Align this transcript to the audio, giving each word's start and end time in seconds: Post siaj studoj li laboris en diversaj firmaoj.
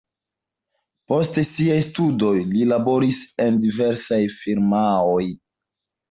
Post 1.11 1.35
siaj 1.49 1.75
studoj 1.87 2.31
li 2.53 2.63
laboris 2.71 3.19
en 3.45 3.59
diversaj 3.67 4.19
firmaoj. 4.39 5.21